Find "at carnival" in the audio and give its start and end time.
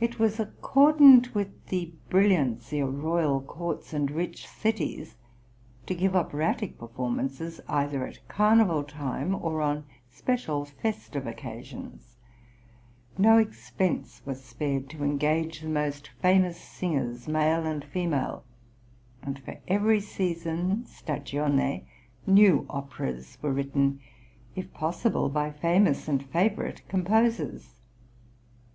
8.06-8.84